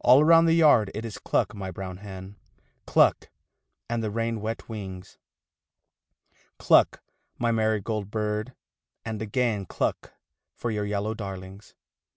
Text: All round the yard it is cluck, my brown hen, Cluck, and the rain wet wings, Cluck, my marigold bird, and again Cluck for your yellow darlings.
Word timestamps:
All 0.00 0.24
round 0.24 0.48
the 0.48 0.54
yard 0.56 0.90
it 0.92 1.04
is 1.04 1.18
cluck, 1.18 1.54
my 1.54 1.70
brown 1.70 1.98
hen, 1.98 2.34
Cluck, 2.84 3.30
and 3.88 4.02
the 4.02 4.10
rain 4.10 4.40
wet 4.40 4.68
wings, 4.68 5.18
Cluck, 6.58 7.00
my 7.38 7.52
marigold 7.52 8.10
bird, 8.10 8.56
and 9.04 9.22
again 9.22 9.64
Cluck 9.66 10.14
for 10.52 10.72
your 10.72 10.84
yellow 10.84 11.14
darlings. 11.14 11.76